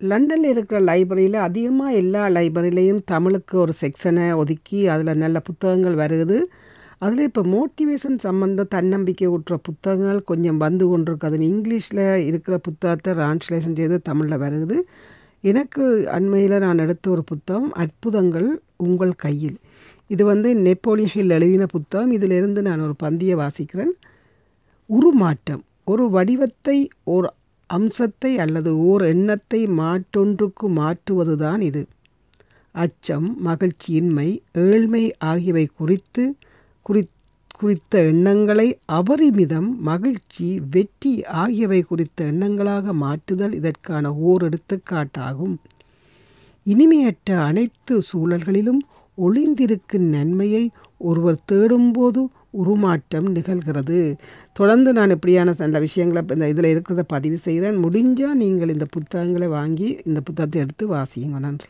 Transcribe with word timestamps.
லண்டனில் 0.00 0.50
இருக்கிற 0.50 0.80
லைப்ரரியில் 0.80 1.38
அதிகமாக 1.38 1.92
எல்லா 1.92 2.28
லைப்ரரியிலையும் 2.28 3.00
தமிழுக்கு 3.04 3.58
ஒரு 3.58 3.72
செக்ஷனை 3.80 4.34
ஒதுக்கி, 4.36 4.86
அதில் 4.88 5.16
நல்ல 5.16 5.40
புத்தகங்கள் 5.40 5.94
வருகுது. 5.94 6.38
அதில் 6.98 7.18
இப்போ 7.18 7.42
மோட்டிவேஷன் 7.46 8.16
சம்மந்த 8.22 8.66
தன்னம்பிக்கை 8.68 9.28
ஊட்டுற 9.28 9.54
புத்தகங்கள் 9.62 10.20
கொஞ்சம் 10.22 10.56
வந்து 10.56 10.84
கொண்டிருக்கு. 10.86 11.26
அதுவும் 11.26 11.48
இங்கிலீஷில் 11.50 12.02
இருக்கிற 12.24 12.58
புத்தகத்தை 12.58 13.14
டிரான்ஸ்லேஷன் 13.14 13.76
செய்து 13.76 14.02
தமிழில் 14.02 14.38
வருது 14.38 14.78
எனக்கு 15.44 15.84
அண்மையில் 16.08 16.58
நான் 16.58 16.78
எடுத்த 16.78 17.10
ஒரு 17.10 17.24
புத்தகம் 17.24 17.72
"அற்புதங்கள் 17.74 18.48
உங்கள் 18.76 19.14
கையில்". 19.16 19.58
இது 20.06 20.24
வந்து 20.24 20.56
நெப்போலியன் 20.56 21.12
ஹில் 21.14 21.30
எழுதின 21.30 21.66
புத்தகம். 21.66 22.10
இதிலிருந்து 22.10 22.62
நான் 22.62 22.80
ஒரு 22.80 22.94
பந்தியை 23.02 23.36
வாசிக்கிறேன். 23.42 23.92
உருமாற்றம் 24.90 25.62
ஒரு 25.84 26.10
வடிவத்தை, 26.10 26.78
ஒரு 27.04 27.28
அம்சத்தை 27.70 28.32
அல்லது 28.38 28.70
ஓர் 28.80 29.02
எண்ணத்தை 29.04 29.60
மாற்றொன்றுக்கு 29.80 30.66
மாற்றுவதுதான் 30.70 31.60
இது. 31.60 31.82
அச்சம், 32.74 33.28
மகிழ்ச்சியின்மை, 33.44 34.28
ஏழ்மை 34.64 35.04
ஆகியவை 35.30 35.66
குறித்து 35.76 36.24
குறித்த 37.60 37.94
எண்ணங்களை 38.10 38.66
அபரிமிதம், 38.92 39.68
மகிழ்ச்சி, 39.80 40.46
வெற்றி 40.70 41.12
ஆகியவை 41.40 41.80
குறித்த 41.82 42.24
எண்ணங்களாக 42.24 42.92
மாற்றுதல் 43.02 43.54
இதற்கான 43.54 44.12
ஓர் 44.28 44.42
எடுத்துக்காட்டாகும். 44.48 45.56
இனிமையற்ற 46.66 47.30
அனைத்து 47.48 47.94
சூழல்களிலும் 48.10 48.80
ஒளிந்திருக்கும் 49.18 50.06
நன்மையை 50.08 50.64
ஒருவர் 51.00 51.44
தேடும்போது 51.52 52.22
உருமாற்றம் 52.50 53.34
நிகழ்கிறது. 53.34 54.14
தொடர்ந்து 54.52 54.92
நான் 54.92 55.10
இப்படியான 55.10 55.52
சில 55.52 55.78
விஷயங்களை 55.78 56.24
இந்த 56.28 56.48
இதில் 56.48 56.78
இருக்கிறத 56.78 57.02
பதிவு 57.06 57.38
செய்கிறேன் 57.38 57.84
முடிஞ்சால் 57.84 58.32
நீங்கள் 58.32 58.68
இந்த 58.68 58.84
புத்தகங்களை 58.90 59.48
வாங்கி 59.48 59.98
இந்த 60.04 60.20
புத்தகத்தை 60.20 60.60
எடுத்து 60.60 60.94
வாசியுங்க. 60.94 61.38
நன்றி. 61.38 61.58